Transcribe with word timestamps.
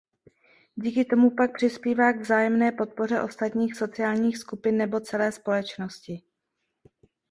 Díky 0.75 1.05
tomu 1.05 1.29
pak 1.31 1.53
přispívá 1.55 2.13
k 2.13 2.19
vzájemné 2.21 2.71
podpoře 2.71 3.21
ostatních 3.21 3.75
sociálních 3.77 4.37
skupin 4.37 4.77
nebo 4.77 4.99
celé 4.99 5.31
společnosti. 5.31 6.21